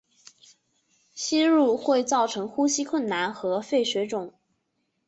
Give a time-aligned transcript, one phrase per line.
[1.13, 4.33] 吸入会造成呼吸困难和肺水肿。